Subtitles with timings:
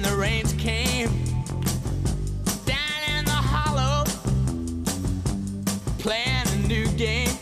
[0.00, 1.08] when the rains came.
[2.64, 4.04] Down in the hollow,
[5.98, 7.36] playing a new game.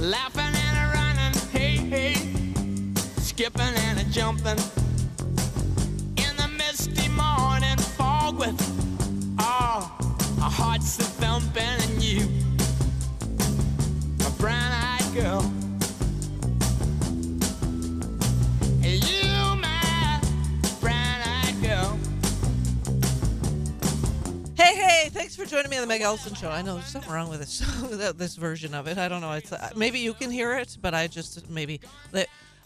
[0.00, 2.14] Laughing and running, hey, hey.
[3.16, 4.58] Skipping and jumping.
[24.56, 25.08] Hey, hey!
[25.10, 26.48] Thanks for joining me on the Meg Ellefson Show.
[26.48, 27.58] I know there's something wrong with this
[28.16, 28.96] this version of it.
[28.96, 29.32] I don't know.
[29.32, 31.78] It's uh, maybe you can hear it, but I just maybe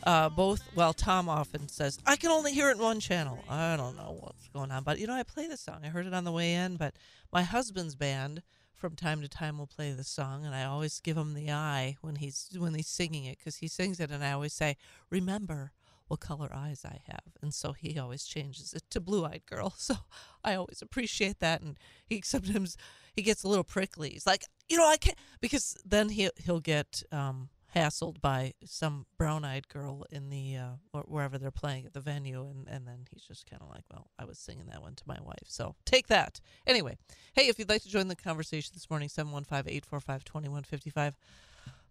[0.05, 0.63] uh, both.
[0.77, 3.41] Well, Tom often says I can only hear it in one channel.
[3.49, 5.81] I don't know what's going on, but you know I play this song.
[5.83, 6.95] I heard it on the way in, but
[7.33, 11.17] my husband's band from time to time will play this song, and I always give
[11.17, 14.31] him the eye when he's when he's singing it because he sings it, and I
[14.31, 14.77] always say,
[15.11, 15.73] "Remember."
[16.11, 19.73] What color eyes I have, and so he always changes it to blue-eyed girl.
[19.79, 19.95] So
[20.43, 22.77] I always appreciate that, and he sometimes
[23.15, 24.11] he gets a little prickly.
[24.11, 29.07] He's like, you know, I can't because then he he'll get um, hassled by some
[29.17, 30.71] brown-eyed girl in the uh,
[31.05, 34.11] wherever they're playing at the venue, and and then he's just kind of like, well,
[34.19, 36.41] I was singing that one to my wife, so take that.
[36.67, 36.97] Anyway,
[37.35, 41.13] hey, if you'd like to join the conversation this morning, 715-845-2155.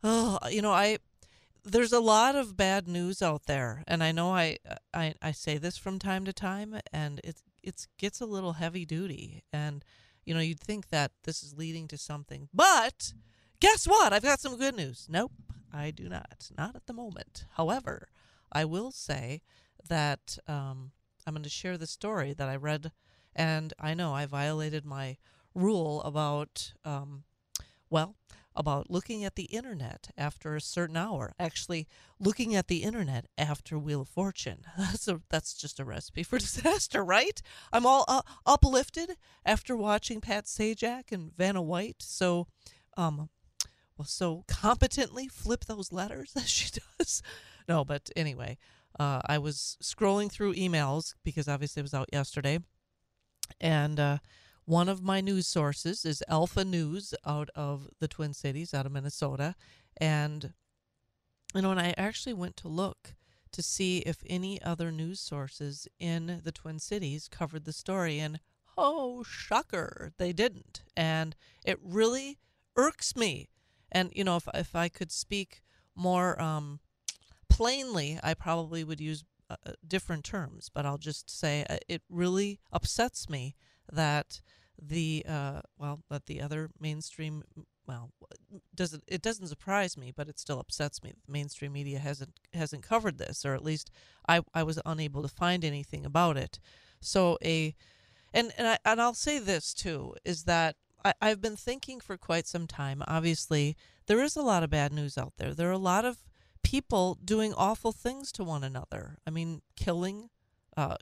[0.04, 0.98] Oh, you know, I
[1.72, 4.58] there's a lot of bad news out there, and I know I
[4.94, 8.86] I, I say this from time to time, and it it gets a little heavy
[8.86, 9.84] duty, and
[10.26, 13.14] you know you'd think that this is leading to something, but
[13.60, 14.14] guess what?
[14.14, 15.08] I've got some good news.
[15.10, 15.32] Nope,
[15.74, 17.46] I do not, not at the moment.
[17.54, 18.10] However,
[18.52, 19.42] I will say
[19.88, 20.92] that um,
[21.26, 22.92] I'm going to share the story that I read,
[23.36, 25.18] and I know I violated my
[25.54, 27.24] rule about um,
[27.90, 28.16] well
[28.60, 31.34] about looking at the internet after a certain hour.
[31.40, 31.88] Actually,
[32.20, 34.66] looking at the internet after Wheel of Fortune.
[34.78, 37.42] That's a, that's just a recipe for disaster, right?
[37.72, 42.02] I'm all uh, uplifted after watching Pat Sajak and Vanna White.
[42.02, 42.48] So,
[42.98, 43.30] um,
[43.98, 47.24] well, so competently flip those letters as she does.
[47.70, 48.58] No, but anyway,
[49.00, 52.60] uh, I was scrolling through emails because obviously it was out yesterday,
[53.62, 54.00] and.
[54.00, 54.18] Uh,
[54.70, 58.92] one of my news sources is Alpha News out of the Twin Cities, out of
[58.92, 59.56] Minnesota.
[59.98, 60.54] And,
[61.56, 63.16] you know, and I actually went to look
[63.52, 68.20] to see if any other news sources in the Twin Cities covered the story.
[68.20, 68.40] And
[68.78, 70.84] oh, shocker, they didn't.
[70.96, 72.38] And it really
[72.76, 73.50] irks me.
[73.92, 75.64] And, you know, if, if I could speak
[75.96, 76.80] more um,
[77.50, 79.56] plainly, I probably would use uh,
[79.88, 83.56] different terms, but I'll just say uh, it really upsets me
[83.92, 84.42] that
[84.82, 87.44] the uh, well that the other mainstream
[87.88, 88.12] well
[88.76, 92.84] doesn't it doesn't surprise me but it still upsets me the mainstream media hasn't hasn't
[92.84, 93.92] covered this or at least
[94.28, 96.60] I, I was unable to find anything about it.
[97.02, 97.76] So a
[98.34, 102.16] and and, I, and I'll say this too is that I, I've been thinking for
[102.16, 103.04] quite some time.
[103.08, 103.76] Obviously
[104.06, 105.54] there is a lot of bad news out there.
[105.54, 106.18] There are a lot of
[106.64, 109.18] people doing awful things to one another.
[109.26, 110.30] I mean killing
[110.78, 110.96] uh,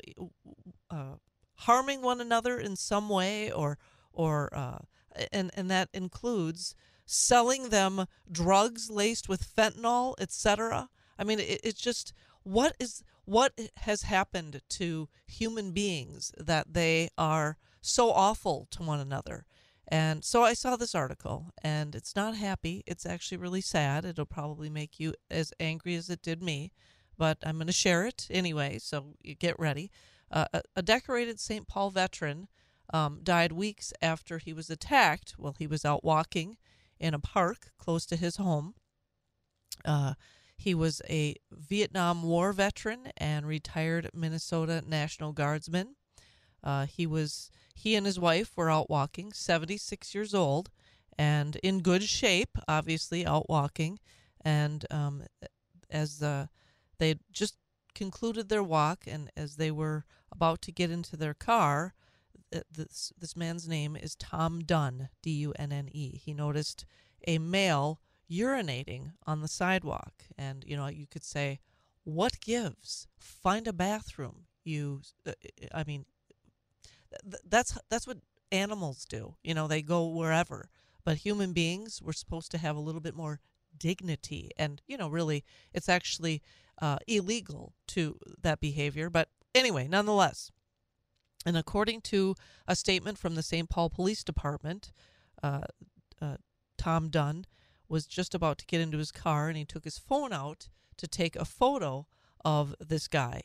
[0.89, 1.15] uh,
[1.57, 3.77] harming one another in some way or
[4.13, 4.79] or uh,
[5.31, 6.75] and and that includes
[7.05, 12.13] selling them drugs laced with fentanyl etc i mean it, it's just
[12.43, 19.01] what is what has happened to human beings that they are so awful to one
[19.01, 19.45] another?
[19.85, 22.83] And so i saw this article and it's not happy.
[22.87, 24.05] It's actually really sad.
[24.05, 26.71] It'll probably make you as angry as it did me
[27.17, 29.91] but i'm going to share it anyway so get ready
[30.31, 30.45] uh,
[30.75, 31.67] a, decorated St.
[31.67, 32.47] Paul veteran
[32.93, 36.57] um, died weeks after he was attacked while he was out walking
[36.99, 38.75] in a park close to his home.
[39.85, 40.13] Uh,
[40.57, 45.95] he was a Vietnam War veteran and retired Minnesota National Guardsman.
[46.63, 50.71] Uh, he was he and his wife were out walking, 76 years old,
[51.17, 53.99] and in good shape, obviously out walking.
[54.41, 55.23] And um,
[55.91, 56.47] as uh,
[56.97, 57.55] they just
[57.97, 61.95] concluded their walk, and as they were about to get into their car,
[62.71, 66.15] this this man's name is Tom Dunne, D U N N E.
[66.23, 66.85] He noticed
[67.27, 67.99] a male
[68.29, 71.59] urinating on the sidewalk, and you know you could say,
[72.03, 73.07] "What gives?
[73.17, 75.31] Find a bathroom." You, uh,
[75.73, 76.05] I mean,
[77.23, 78.19] th- that's that's what
[78.51, 79.35] animals do.
[79.43, 80.69] You know, they go wherever.
[81.03, 83.39] But human beings, we're supposed to have a little bit more
[83.79, 85.43] dignity, and you know, really,
[85.73, 86.41] it's actually
[86.81, 89.09] uh, illegal to that behavior.
[89.09, 90.51] But anyway, nonetheless,
[91.45, 92.35] and according to
[92.67, 93.69] a statement from the St.
[93.69, 94.91] Paul Police Department,
[95.43, 95.61] uh,
[96.21, 96.37] uh,
[96.77, 97.45] Tom Dunne
[97.89, 101.07] was just about to get into his car and he took his phone out to
[101.07, 102.07] take a photo
[102.43, 103.43] of this guy.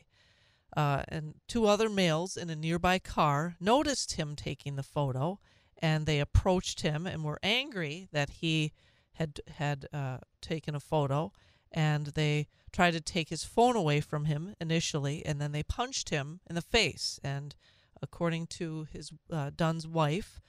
[0.75, 5.39] uh, and two other males in a nearby car noticed him taking the photo,
[5.81, 8.71] and they approached him and were angry that he
[9.13, 11.31] had had uh, taken a photo,
[11.71, 16.09] and they tried to take his phone away from him initially, and then they punched
[16.09, 17.19] him in the face.
[17.23, 17.55] And
[18.01, 20.41] according to his uh, Dunne's wife,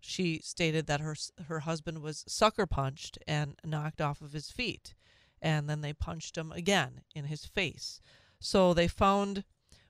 [0.00, 1.16] she stated that her
[1.46, 4.94] her husband was sucker punched and knocked off of his feet,
[5.40, 8.00] and then they punched him again in his face.
[8.40, 9.44] So they found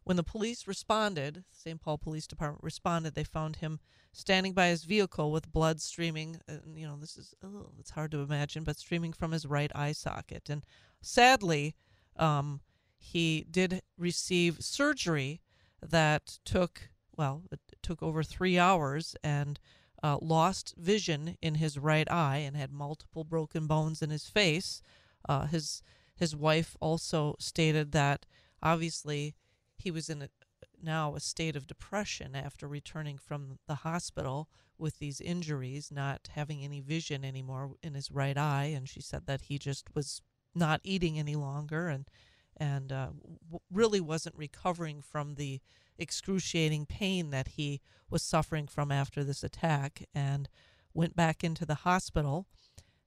[0.09, 1.79] when the police responded, St.
[1.81, 3.79] Paul Police Department responded, they found him
[4.19, 6.41] standing by his vehicle with blood streaming.
[6.75, 9.93] you know, this is oh, it's hard to imagine, but streaming from his right eye
[9.93, 10.51] socket.
[10.51, 10.67] And
[11.01, 11.77] sadly,
[12.17, 12.61] um,
[12.99, 15.41] he did receive surgery
[15.81, 19.59] that took well, it took over three hours and
[20.03, 24.83] uh, lost vision in his right eye and had multiple broken bones in his face.
[25.29, 25.83] Uh, his
[26.17, 28.27] his wife also stated that
[28.61, 29.37] obviously
[29.77, 30.29] he was in a,
[30.83, 34.49] now a state of depression after returning from the hospital
[34.79, 39.27] with these injuries, not having any vision anymore in his right eye, and she said
[39.27, 40.23] that he just was
[40.55, 42.09] not eating any longer and
[42.61, 43.07] and uh,
[43.47, 45.61] w- really wasn't recovering from the
[45.97, 50.49] excruciating pain that he was suffering from after this attack, and
[50.93, 52.47] went back into the hospital,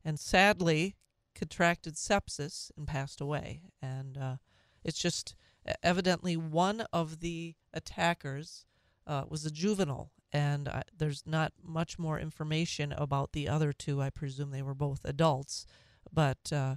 [0.05, 0.95] and sadly
[1.35, 3.61] contracted sepsis and passed away.
[3.81, 4.35] And uh,
[4.83, 5.35] it's just
[5.83, 8.65] evidently one of the attackers
[9.07, 14.01] uh, was a juvenile, and there's not much more information about the other two.
[14.01, 15.65] I presume they were both adults,
[16.11, 16.75] but uh,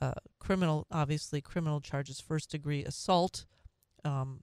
[0.00, 3.46] uh criminal, obviously, criminal charges, first degree assault.
[4.04, 4.40] Um,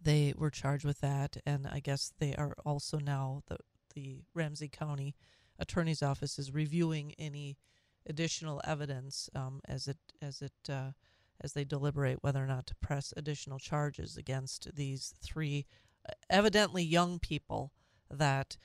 [0.00, 3.58] they were charged with that, and I guess they are also now the
[3.94, 5.14] the Ramsey County
[5.58, 7.58] Attorney's Office is reviewing any
[8.06, 10.92] additional evidence um, as it as it uh,
[11.42, 15.66] as they deliberate whether or not to press additional charges against these three
[16.08, 17.72] uh, evidently young people
[18.10, 18.56] that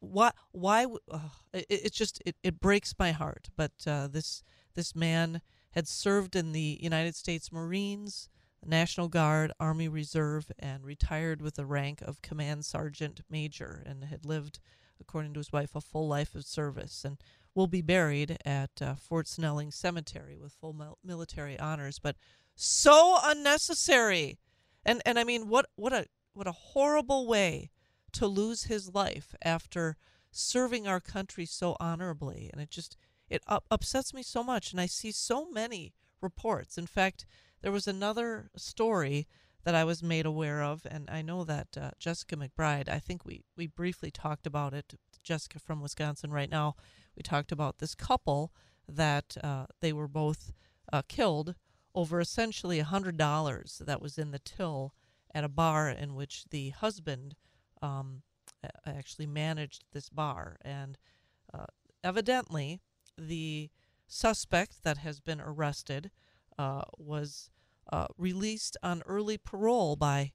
[0.00, 0.86] why why
[1.52, 4.42] it, it just it, it breaks my heart but uh, this
[4.74, 5.40] this man
[5.72, 8.30] had served in the United States Marines
[8.64, 14.24] National Guard Army Reserve and retired with the rank of command sergeant major and had
[14.24, 14.58] lived
[15.00, 17.04] according to his wife a full life of service.
[17.04, 17.18] And
[17.56, 21.98] will be buried at uh, Fort Snelling Cemetery with full mil- military honors.
[21.98, 22.16] But
[22.54, 24.38] so unnecessary,
[24.84, 27.70] and and I mean, what what a what a horrible way
[28.12, 29.96] to lose his life after
[30.30, 32.50] serving our country so honorably.
[32.52, 32.96] And it just
[33.28, 34.70] it up- upsets me so much.
[34.70, 36.76] And I see so many reports.
[36.78, 37.24] In fact,
[37.62, 39.26] there was another story
[39.64, 42.88] that I was made aware of, and I know that uh, Jessica McBride.
[42.88, 44.94] I think we we briefly talked about it.
[45.22, 46.76] Jessica from Wisconsin right now
[47.16, 48.52] we talked about this couple
[48.88, 50.52] that uh, they were both
[50.92, 51.54] uh, killed
[51.94, 54.94] over essentially a hundred dollars that was in the till
[55.34, 57.34] at a bar in which the husband
[57.82, 58.22] um,
[58.86, 60.98] actually managed this bar, and
[61.52, 61.66] uh,
[62.04, 62.80] evidently
[63.18, 63.70] the
[64.06, 66.10] suspect that has been arrested
[66.58, 67.50] uh, was
[67.92, 70.32] uh, released on early parole by,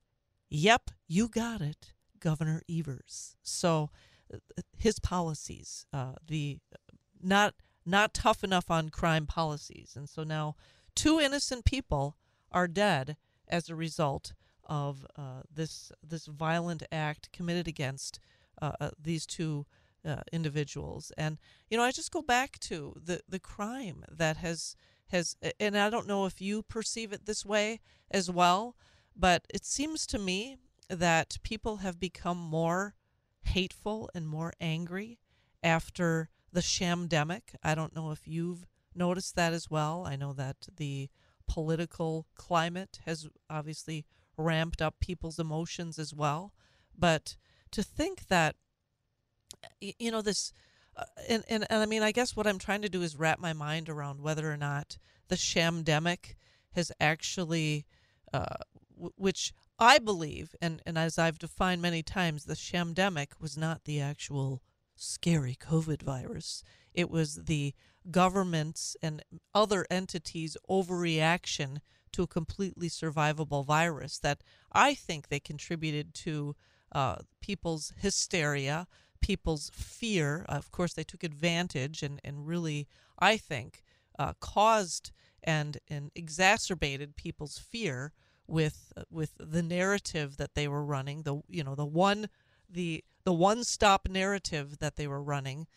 [0.50, 3.36] yep, you got it, Governor Evers.
[3.42, 3.90] So
[4.78, 6.60] his policies, uh, the
[7.22, 7.56] not
[7.86, 10.56] not tough enough on crime policies, and so now
[10.96, 12.18] two innocent people
[12.52, 14.34] are dead as a result
[14.66, 18.20] of uh, this this violent act committed against
[18.62, 19.66] uh, uh these two
[20.06, 21.12] uh, individuals.
[21.18, 21.38] And
[21.70, 24.76] you know, I just go back to the the crime that has
[25.08, 28.76] has, and I don't know if you perceive it this way as well,
[29.16, 30.58] but it seems to me
[30.90, 32.96] that people have become more
[33.44, 35.20] hateful and more angry
[35.64, 37.56] after the shamdemic.
[37.64, 40.06] I don't know if you've noticed that as well.
[40.06, 41.10] I know that the
[41.48, 44.06] political climate has obviously
[44.38, 46.54] ramped up people's emotions as well.
[46.98, 47.36] But
[47.72, 48.56] to think that,
[49.80, 50.54] you know, this,
[50.96, 53.40] uh, and, and, and I mean, I guess what I'm trying to do is wrap
[53.40, 56.36] my mind around whether or not the shamdemic
[56.72, 57.86] has actually,
[58.34, 58.58] uh,
[58.96, 63.86] w- which I believe, and, and as I've defined many times, the shamdemic was not
[63.86, 64.62] the actual
[64.96, 66.64] scary COVID virus.
[66.94, 67.74] It was the
[68.12, 69.24] government's and
[69.56, 71.80] other entities' overreaction
[72.12, 76.56] to a completely survivable virus that I think they contributed to
[76.92, 78.86] uh, people's hysteria,
[79.20, 80.46] people's fear.
[80.48, 83.82] Of course, they took advantage and, and really, I think,
[84.20, 85.12] uh, caused
[85.44, 88.14] and, and exacerbated people's fear
[88.52, 92.28] with with the narrative that they were running the you know the one
[92.70, 95.68] the the one stop narrative that they were running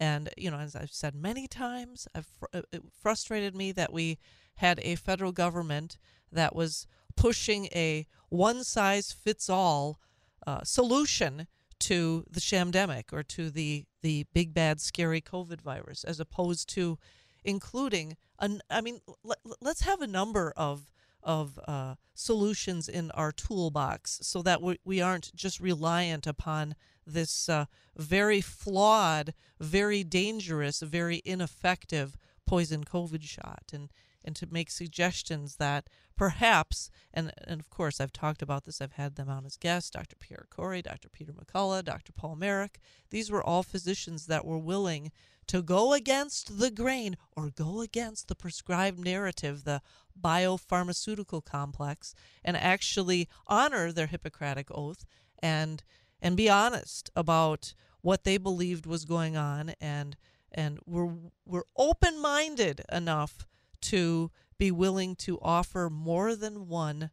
[0.00, 4.18] and you know as I've said many times I've, it frustrated me that we
[4.56, 5.98] had a federal government
[6.30, 6.86] that was
[7.16, 10.00] pushing a one size fits all
[10.46, 11.46] uh, solution
[11.80, 16.98] to the shamdemic or to the the big bad scary COVID virus, as opposed to
[17.44, 18.60] including an.
[18.70, 20.90] I mean, let, us have a number of
[21.24, 26.74] of uh, solutions in our toolbox so that we, we aren't just reliant upon
[27.06, 27.66] this uh,
[27.96, 32.16] very flawed, very dangerous, very ineffective
[32.46, 33.64] poison COVID shot.
[33.72, 33.90] And
[34.24, 38.92] and to make suggestions that perhaps, and, and of course, I've talked about this, I've
[38.92, 40.16] had them on as guests Dr.
[40.16, 41.08] Pierre Kory, Dr.
[41.08, 42.12] Peter McCullough, Dr.
[42.12, 42.78] Paul Marik.
[43.10, 45.12] These were all physicians that were willing
[45.48, 49.82] to go against the grain or go against the prescribed narrative, the
[50.18, 52.14] biopharmaceutical complex,
[52.44, 55.04] and actually honor their Hippocratic oath
[55.40, 55.82] and
[56.22, 60.16] and be honest about what they believed was going on and
[60.50, 61.12] and were
[61.44, 63.46] were open-minded enough
[63.84, 67.10] to be willing to offer more than one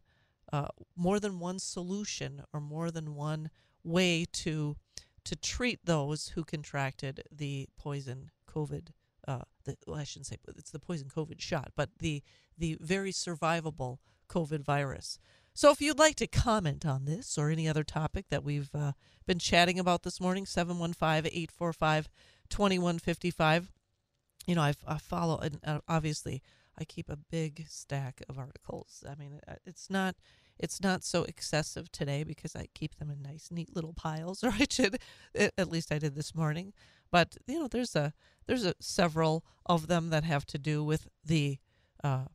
[0.52, 3.50] uh, more than one solution or more than one
[3.82, 4.76] way to
[5.24, 8.88] to treat those who contracted the poison COVID.
[9.26, 12.22] Uh, the, well, I shouldn't say it's the poison COVID shot, but the
[12.58, 13.98] the very survivable
[14.28, 15.18] COVID virus.
[15.54, 18.92] So, if you'd like to comment on this or any other topic that we've uh,
[19.26, 22.08] been chatting about this morning, 715 845
[22.48, 23.70] 2155.
[24.46, 26.42] You know, I've, I follow, and uh, obviously,
[26.78, 29.04] I keep a big stack of articles.
[29.08, 30.16] I mean, uh, it's not
[30.58, 34.50] it's not so excessive today because I keep them in nice, neat little piles, or
[34.50, 34.98] I should,
[35.34, 36.72] at least I did this morning.
[37.10, 38.12] But you know, there's a
[38.46, 41.58] there's a several of them that have to do with the
[42.02, 42.26] uh,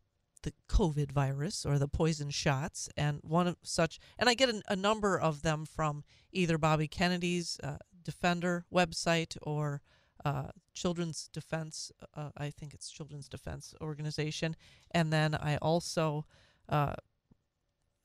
[0.43, 4.61] the COVID virus or the poison shots, and one of such, and I get a,
[4.69, 9.81] a number of them from either Bobby Kennedy's uh, Defender website or
[10.25, 14.55] uh, Children's Defense, uh, I think it's Children's Defense Organization,
[14.91, 16.25] and then I also
[16.69, 16.93] uh,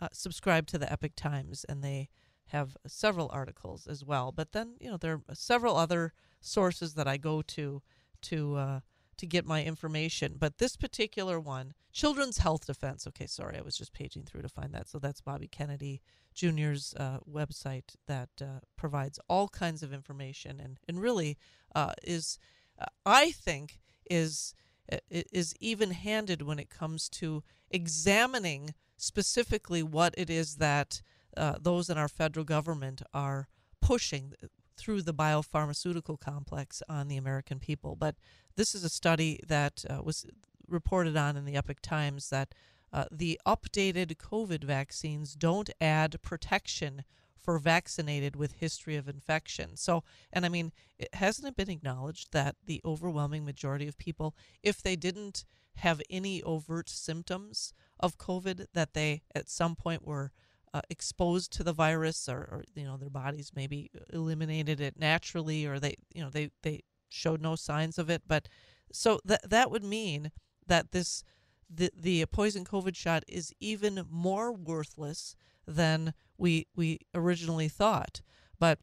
[0.00, 2.08] uh, subscribe to the Epoch Times, and they
[2.46, 4.32] have several articles as well.
[4.32, 7.82] But then you know there are several other sources that I go to
[8.22, 8.80] to uh,
[9.16, 10.36] to get my information.
[10.38, 13.06] But this particular one, Children's Health Defense.
[13.06, 14.88] Okay, sorry, I was just paging through to find that.
[14.88, 16.00] So that's Bobby Kennedy
[16.34, 21.36] Jr.'s uh, website that uh, provides all kinds of information and and really
[21.74, 22.38] uh, is,
[22.80, 24.54] uh, I think, is
[24.92, 31.02] uh, is even handed when it comes to examining specifically what it is that
[31.36, 33.48] uh, those in our federal government are
[33.80, 34.32] pushing
[34.76, 37.96] through the biopharmaceutical complex on the American people.
[37.96, 38.16] But
[38.56, 40.26] this is a study that uh, was
[40.68, 42.54] reported on in the Epoch Times that
[42.92, 47.04] uh, the updated COVID vaccines don't add protection
[47.42, 49.76] for vaccinated with history of infection.
[49.76, 54.36] So, and I mean, it hasn't it been acknowledged that the overwhelming majority of people,
[54.62, 55.44] if they didn't
[55.76, 60.30] have any overt symptoms of COVID, that they at some point were
[60.74, 65.66] uh, exposed to the virus, or, or you know their bodies maybe eliminated it naturally,
[65.66, 68.22] or they you know they they showed no signs of it.
[68.26, 68.48] But
[68.92, 70.32] so that that would mean
[70.66, 71.24] that this
[71.68, 75.36] the the poison COVID shot is even more worthless
[75.66, 78.22] than we we originally thought.
[78.58, 78.78] But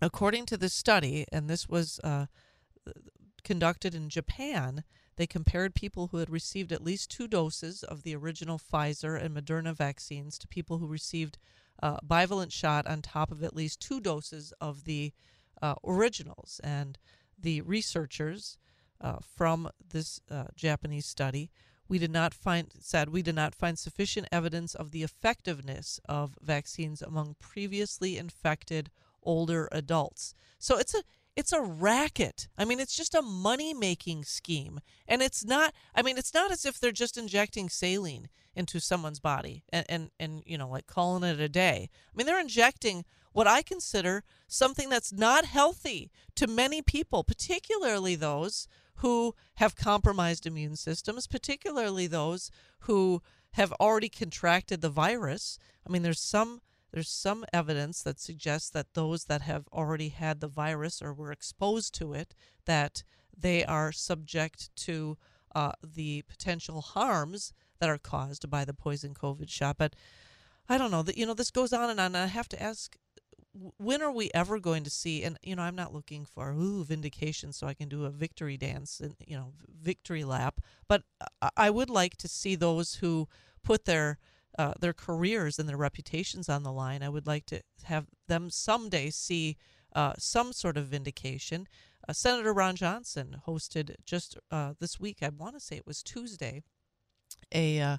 [0.00, 2.26] according to this study, and this was uh,
[3.44, 4.84] conducted in Japan,
[5.16, 9.36] they compared people who had received at least two doses of the original Pfizer and
[9.36, 11.38] Moderna vaccines to people who received
[11.80, 15.12] a bivalent shot on top of at least two doses of the
[15.60, 16.60] uh, originals.
[16.62, 16.98] And
[17.38, 18.56] the researchers
[19.00, 21.50] uh, from this uh, Japanese study
[21.92, 26.38] we did not find said we did not find sufficient evidence of the effectiveness of
[26.40, 28.90] vaccines among previously infected
[29.22, 30.34] older adults.
[30.58, 31.02] So it's a
[31.36, 32.48] it's a racket.
[32.58, 34.80] I mean, it's just a money making scheme.
[35.08, 39.20] And it's not, I mean, it's not as if they're just injecting saline into someone's
[39.20, 41.88] body and, and, and, you know, like calling it a day.
[41.92, 48.14] I mean, they're injecting what I consider something that's not healthy to many people, particularly
[48.14, 53.22] those who have compromised immune systems, particularly those who
[53.52, 55.58] have already contracted the virus.
[55.86, 56.60] I mean, there's some
[56.92, 61.32] there's some evidence that suggests that those that have already had the virus or were
[61.32, 62.34] exposed to it
[62.66, 63.02] that
[63.36, 65.16] they are subject to
[65.54, 69.76] uh, the potential harms that are caused by the poison COVID shot.
[69.78, 69.96] But
[70.68, 72.14] I don't know that you know this goes on and on.
[72.14, 72.96] And I have to ask
[73.78, 76.84] when are we ever going to see and you know i'm not looking for ooh
[76.84, 81.02] vindication so i can do a victory dance and you know victory lap but
[81.56, 83.28] i would like to see those who
[83.62, 84.18] put their
[84.58, 88.50] uh, their careers and their reputations on the line i would like to have them
[88.50, 89.56] someday see
[89.94, 91.66] uh, some sort of vindication
[92.08, 96.02] uh, senator ron johnson hosted just uh, this week i want to say it was
[96.02, 96.62] tuesday
[97.52, 97.96] a uh,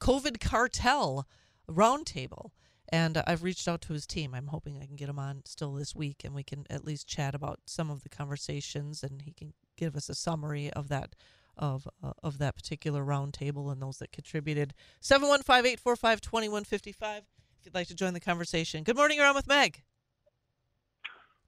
[0.00, 1.26] covid cartel
[1.68, 2.50] roundtable.
[2.90, 4.34] And I've reached out to his team.
[4.34, 7.08] I'm hoping I can get him on still this week, and we can at least
[7.08, 11.14] chat about some of the conversations, and he can give us a summary of that
[11.56, 14.72] of uh, of that particular roundtable and those that contributed.
[15.02, 17.22] 715-845-2155
[17.64, 18.84] if you'd like to join the conversation.
[18.84, 19.82] Good morning, you're on with Meg.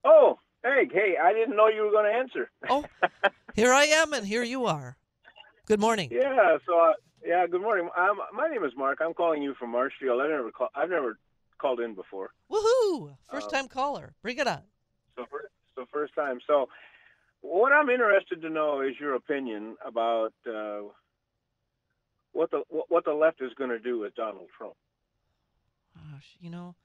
[0.03, 2.49] Oh, Meg, hey, I didn't know you were going to answer.
[2.69, 2.85] Oh,
[3.55, 4.97] here I am, and here you are.
[5.65, 6.09] Good morning.
[6.11, 6.93] Yeah, so uh,
[7.25, 7.89] yeah, good morning.
[7.97, 8.99] Um, my name is Mark.
[9.01, 10.21] I'm calling you from Marshfield.
[10.21, 11.17] I never call, I've never
[11.57, 12.31] called in before.
[12.51, 13.15] Woohoo!
[13.29, 14.13] First time caller.
[14.21, 14.61] Bring it on.
[15.15, 16.39] So, for, so first time.
[16.47, 16.67] So,
[17.47, 20.81] what I'm interested to know is your opinion about uh,
[22.33, 24.73] what the what the left is going to do with Donald Trump.
[25.95, 26.75] Gosh, you know,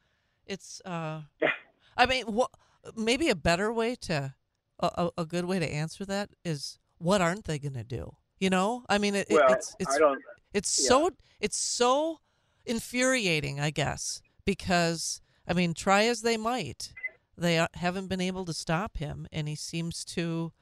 [0.46, 0.80] it's.
[0.84, 1.22] Uh,
[1.96, 2.50] I mean, what?
[2.96, 4.34] Maybe a better way to,
[4.80, 8.16] a, a good way to answer that is, what aren't they going to do?
[8.38, 10.20] You know, I mean, it, well, it's it's I don't,
[10.52, 10.88] it's yeah.
[10.88, 12.20] so it's so
[12.64, 16.92] infuriating, I guess, because I mean, try as they might,
[17.36, 20.52] they haven't been able to stop him, and he seems to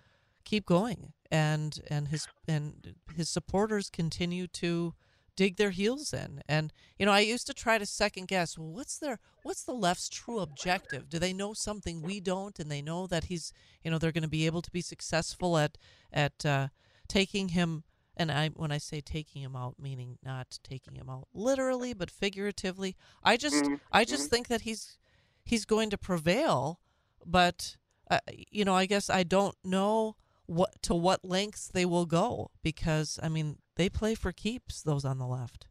[0.45, 4.95] keep going, and and his and his supporters continue to
[5.37, 6.43] dig their heels in.
[6.49, 9.73] And you know, I used to try to second guess, well, what's their what's the
[9.75, 11.09] left's true objective?
[11.09, 14.23] Do they know something we don't, and they know that he's you know they're going
[14.23, 15.79] to be able to be successful at
[16.13, 16.69] at uh,
[17.09, 17.85] taking him
[18.17, 22.11] and I when I say taking him out meaning not taking him out literally but
[22.11, 24.99] figuratively I just Mhm, I just think that he's
[25.45, 26.81] he's going to prevail
[27.27, 27.77] but
[28.11, 28.19] uh,
[28.51, 30.17] you know I guess I don't know
[30.47, 35.05] what to what lengths they will go because I mean they play for keeps those
[35.05, 35.67] on the left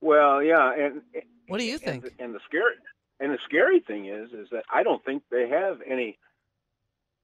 [0.00, 1.02] Well, yeah, and
[1.48, 2.14] What do you and think?
[2.18, 2.74] And the scary
[3.20, 6.18] and the scary thing is, is that I don't think they have any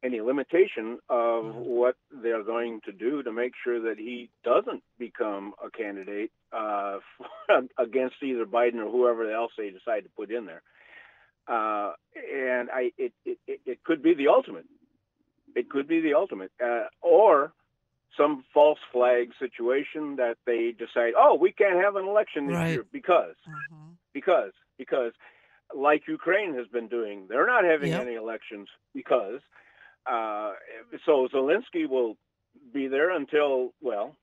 [0.02, 1.54] any limitation of Mhm.
[1.64, 7.00] what they're going to do to make sure that he doesn't become a candidate uh,
[7.78, 10.62] against either Biden or whoever else they decide to put in there.
[11.48, 14.64] Uh, and I, it, it, it could be the ultimate.
[15.54, 17.52] It could be the ultimate, uh, or
[18.16, 22.70] some false flag situation that they decide, oh, we can't have an election this Right.
[22.72, 23.92] year because mm-hmm.
[24.12, 25.12] because because
[25.74, 28.02] like Ukraine has been doing, they're not having Yep.
[28.02, 29.40] any elections because
[30.06, 30.52] uh,
[31.04, 32.16] so Zelensky will
[32.72, 34.16] be there until well,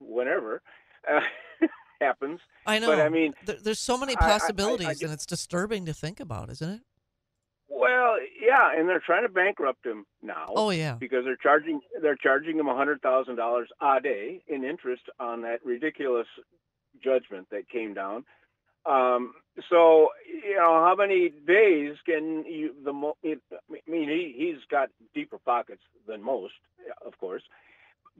[0.00, 0.62] whenever
[1.10, 1.20] uh,
[2.02, 2.40] happens.
[2.66, 5.02] I know But I mean, there, there's so many I- I- I- I possibilities just-
[5.02, 6.80] and it's disturbing to think about isn't it
[7.74, 10.46] well, yeah, and they're trying to bankrupt him now.
[10.50, 14.62] oh yeah because they're charging they're charging him a hundred thousand dollars a day in
[14.64, 16.26] interest on that ridiculous
[17.02, 18.24] judgment that came down.
[18.84, 19.34] Um,
[19.70, 24.62] so you know how many days can you the mo- it, I mean he he's
[24.70, 26.54] got deeper pockets than most,
[27.06, 27.42] of course,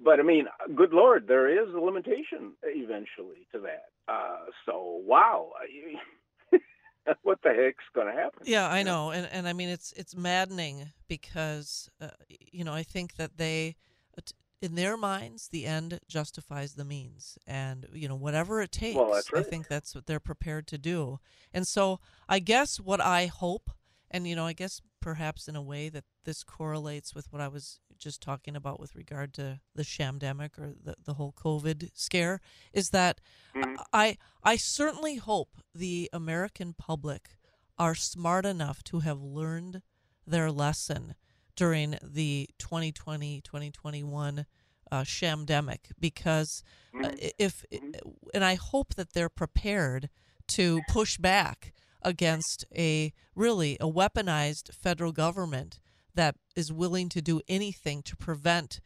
[0.02, 3.86] but I mean good lord there is a limitation eventually to that.
[4.08, 5.50] Uh, so wow.
[7.22, 8.42] what the heck's going to happen?
[8.44, 12.82] Yeah, I know, and and I mean it's it's maddening because uh, you know I
[12.82, 13.76] think that they,
[14.60, 18.98] in their minds, the end justifies the means, and you know whatever it takes.
[19.12, 21.18] that's I think that's what they're prepared to do,
[21.52, 23.70] and so I guess what I hope,
[24.10, 27.48] and you know I guess perhaps in a way that this correlates with what I
[27.48, 32.40] was just talking about with regard to the shamdemic or the the whole COVID scare,
[32.72, 33.20] is that
[33.54, 33.76] Mhm.
[33.92, 37.36] I I certainly hope the American public
[37.78, 39.82] are smart enough to have learned
[40.26, 41.14] their lesson
[41.56, 44.46] during the 2020-2021
[44.90, 46.62] uh, shamdemic because
[46.94, 47.30] uh, Mhm.
[47.38, 47.64] if
[48.34, 50.10] and I hope that they're prepared
[50.48, 51.72] to push back
[52.04, 55.80] against a really a weaponized federal government
[56.14, 58.80] that is willing to do anything to prevent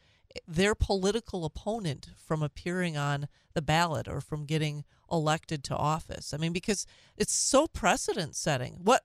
[0.46, 6.34] their political opponent from appearing on the ballot or from getting elected to office.
[6.34, 8.78] I mean, because it's so precedent setting.
[8.82, 9.02] What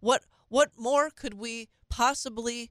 [0.00, 2.70] what what more could we possibly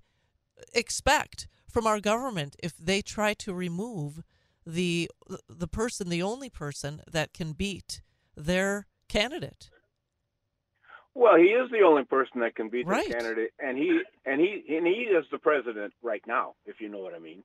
[0.74, 4.24] expect from our government if they try to remove
[4.66, 5.10] the
[5.48, 8.02] the person, the only person that can beat
[8.36, 9.70] their candidate?
[11.16, 13.08] Well, he is the only person that can beat Right.
[13.08, 16.90] the candidate, and he and he and he is the president right now, if you
[16.90, 17.44] know what I mean.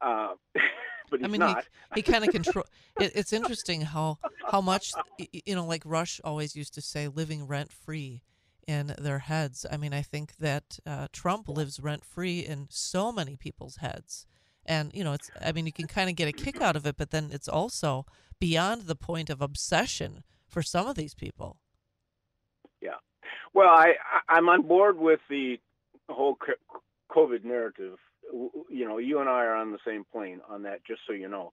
[0.00, 0.34] Uh,
[1.10, 1.64] but he's I mean, not.
[1.94, 2.64] he, he kind of control.
[3.00, 7.46] It, it's interesting how how much you know, like Rush always used to say, living
[7.46, 8.22] rent free
[8.68, 9.66] in their heads.
[9.70, 14.26] I mean, I think that uh, Trump lives rent free in so many people's heads,
[14.64, 15.30] and you know, it's.
[15.40, 17.48] I mean, you can kind of get a kick out of it, but then it's
[17.48, 18.06] also
[18.38, 21.56] beyond the point of obsession for some of these people.
[23.54, 23.94] Well, I
[24.28, 25.58] I'm on board with the
[26.08, 26.36] whole
[27.10, 27.98] COVID narrative.
[28.32, 30.84] You know, you and I are on the same plane on that.
[30.84, 31.52] Just so you know.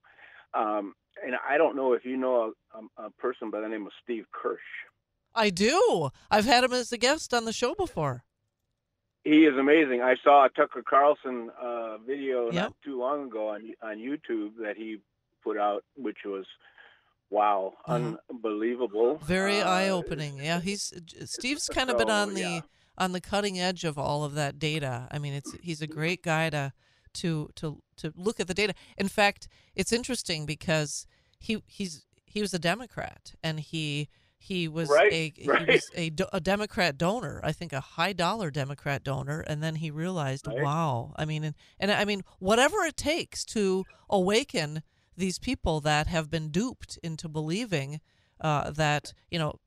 [0.54, 3.86] Um, and I don't know if you know a, a, a person by the name
[3.86, 4.60] of Steve Kirsch.
[5.34, 6.10] I do.
[6.30, 8.24] I've had him as a guest on the show before.
[9.24, 10.02] He is amazing.
[10.02, 12.54] I saw a Tucker Carlson uh, video Yep.
[12.54, 14.98] not too long ago on on YouTube that he
[15.42, 16.46] put out, which was
[17.30, 19.18] wow, unbelievable.
[19.18, 20.38] Very Uh, eye opening.
[20.38, 20.92] Yeah, he's
[21.24, 22.60] Steve's kind of been on the yeah.
[22.98, 25.08] on the cutting edge of all of that data.
[25.10, 26.72] I mean, it's he's a great guy to
[27.14, 28.74] to to to look at the data.
[28.96, 31.06] In fact, it's interesting because
[31.38, 34.08] he he's he was a Democrat and he
[34.38, 37.40] he was Right, a he was a, a Democrat donor.
[37.42, 40.62] I think a high dollar Democrat donor, and then he realized, Right.
[40.62, 41.14] wow.
[41.16, 44.82] I mean, and, and I mean, whatever it takes to awaken
[45.16, 48.00] these people that have been duped into believing
[48.40, 49.58] uh, that you know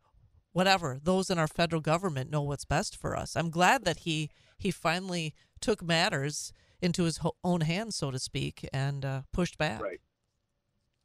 [0.51, 3.35] whatever those in our federal government know what's best for us.
[3.35, 8.19] I'm glad that he he finally took matters into his ho- own hands, so to
[8.19, 9.81] speak, and uh, pushed back.
[9.81, 10.01] Right.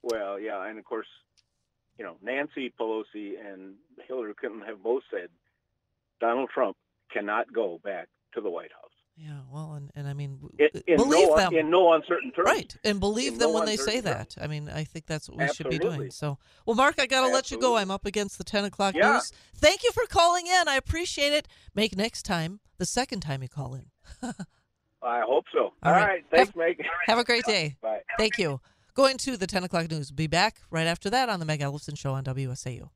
[0.02, 1.06] Well, yeah, and of course,
[1.98, 3.74] you know, Nancy Pelosi and
[4.06, 5.28] Hillary Clinton have both said
[6.20, 6.76] Donald Trump
[7.12, 8.83] cannot go back to the White House.
[9.16, 11.54] Yeah, well, and, and I mean, In, uh, in believe no, them.
[11.54, 12.46] in no uncertain terms.
[12.46, 14.34] Right, and believe in them no when they say terms.
[14.34, 14.36] that.
[14.42, 16.10] I mean, I think that's what we should be doing.
[16.10, 17.76] So, well, Mark, I got to let you go.
[17.76, 19.12] I'm up against the 10 o'clock Yeah.
[19.12, 19.30] news.
[19.54, 20.66] Thank you for calling in.
[20.68, 21.46] I appreciate it.
[21.76, 23.86] Make next time the second time you call in.
[25.02, 25.58] I hope so.
[25.60, 26.04] All All right.
[26.06, 26.24] right.
[26.32, 26.82] Thanks, Meg.
[27.06, 27.76] Have a great day.
[27.82, 28.00] Bye.
[28.18, 28.60] Thank you.
[28.94, 30.10] Going to the 10 o'clock news.
[30.10, 32.90] Be back right after that on the Meg Ellefson Show on WSAU.